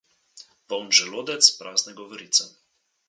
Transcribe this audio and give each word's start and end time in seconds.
Poln 0.73 0.89
želodec, 0.99 1.49
prazne 1.59 1.93
govorice. 2.01 2.49